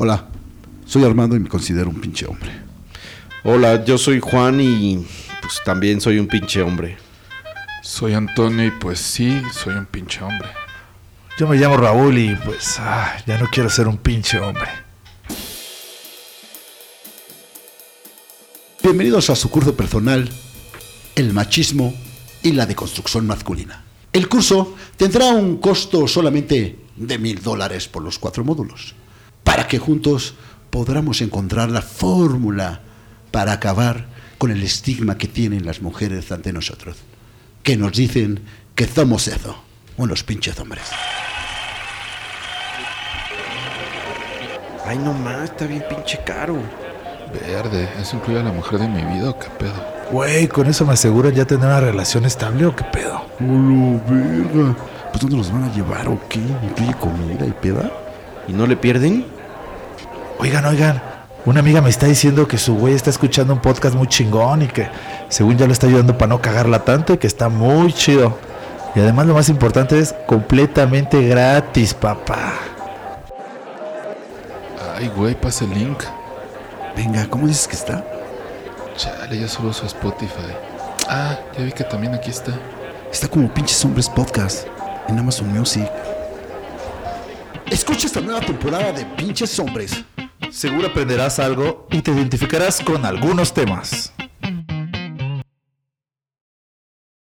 [0.00, 0.28] Hola,
[0.86, 2.52] soy Armando y me considero un pinche hombre.
[3.42, 5.04] Hola, yo soy Juan y
[5.40, 6.96] pues también soy un pinche hombre.
[7.82, 10.50] Soy Antonio y pues sí, soy un pinche hombre.
[11.36, 14.68] Yo me llamo Raúl y pues ah, ya no quiero ser un pinche hombre.
[18.80, 20.30] Bienvenidos a su curso personal,
[21.16, 21.92] El machismo
[22.44, 23.82] y la deconstrucción masculina.
[24.12, 28.94] El curso tendrá un costo solamente de mil dólares por los cuatro módulos,
[29.48, 30.34] para que juntos
[30.68, 32.82] podamos encontrar la fórmula
[33.30, 34.04] para acabar
[34.36, 36.98] con el estigma que tienen las mujeres ante nosotros,
[37.62, 38.40] que nos dicen
[38.74, 39.56] que somos eso,
[39.96, 40.84] unos pinches hombres.
[44.84, 46.58] Ay, no más, está bien pinche caro.
[47.32, 49.82] Verde, ¿eso incluye a la mujer de mi vida o qué pedo?
[50.12, 53.24] Güey, ¿con eso me aseguran ya tener una relación estable o qué pedo?
[53.40, 54.76] ¡Hola, verga!
[55.10, 56.38] ¿Pues dónde nos van a llevar o qué?
[56.38, 57.90] ¿Incluye comida y peda?
[58.46, 59.37] ¿Y no le pierden?
[60.40, 61.02] Oigan, oigan,
[61.46, 64.68] una amiga me está diciendo que su güey está escuchando un podcast muy chingón y
[64.68, 64.88] que
[65.28, 68.38] según ya lo está ayudando para no cagarla tanto y que está muy chido.
[68.94, 72.52] Y además lo más importante es completamente gratis, papá.
[74.96, 76.04] Ay, güey, pasa el link.
[76.96, 78.04] Venga, ¿cómo dices que está?
[78.96, 80.52] Chale, ya solo uso Spotify.
[81.08, 82.52] Ah, ya vi que también aquí está.
[83.10, 84.68] Está como Pinches Hombres Podcast
[85.08, 85.90] en Amazon Music.
[87.70, 90.04] Escucha esta nueva temporada de Pinches Hombres.
[90.50, 94.12] Seguro aprenderás algo y te identificarás con algunos temas.